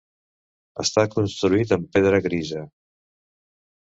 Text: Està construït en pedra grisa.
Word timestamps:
Està 0.83 1.03
construït 1.15 1.75
en 1.77 1.85
pedra 1.99 2.23
grisa. 2.29 2.67